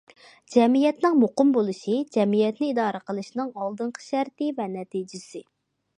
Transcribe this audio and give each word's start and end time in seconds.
جەمئىيەتنىڭ 0.53 1.17
مۇقىم 1.23 1.51
بولۇشى 1.57 1.99
جەمئىيەتنى 2.17 2.71
ئىدارە 2.71 3.03
قىلىشنىڭ 3.11 3.53
ئالدىنقى 3.59 4.07
شەرتى 4.09 4.53
ۋە 4.61 4.71
نەتىجىسى. 4.79 5.45